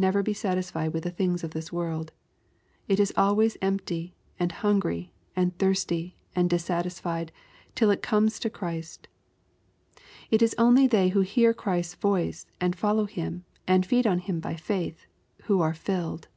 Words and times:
never 0.00 0.22
be 0.22 0.32
satisfied 0.32 0.92
with 0.92 1.02
the 1.02 1.10
things 1.10 1.42
of 1.42 1.50
this 1.50 1.72
world. 1.72 2.12
It 2.86 3.00
is 3.00 3.12
always 3.16 3.56
empty, 3.60 4.14
and 4.38 4.52
hungry, 4.52 5.12
and 5.34 5.58
thirsty, 5.58 6.16
and 6.36 6.48
dissatisfied, 6.48 7.32
tUPit 7.74 8.00
comes 8.00 8.38
to 8.38 8.48
Christ. 8.48 9.08
It 10.30 10.40
is 10.40 10.54
only 10.56 10.86
they 10.86 11.08
who 11.08 11.22
hear 11.22 11.52
Christ's 11.52 11.96
voice, 11.96 12.46
and 12.60 12.76
follow 12.76 13.06
Him, 13.06 13.44
and 13.66 13.84
feed 13.84 14.06
on 14.06 14.20
Him 14.20 14.38
by 14.38 14.54
faith, 14.54 15.04
who 15.46 15.60
are 15.60 15.74
"filled. 15.74 16.28